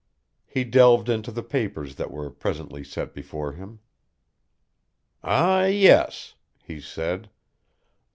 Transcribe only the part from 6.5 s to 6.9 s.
he